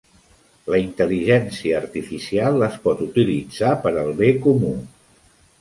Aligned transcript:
La 0.73 0.79
intel·ligència 0.83 1.75
artificial 1.83 2.67
es 2.71 2.79
pot 2.87 3.07
utilitzar 3.09 3.75
per 3.85 3.93
al 4.05 4.11
bé 4.23 4.33
comú. 4.49 4.77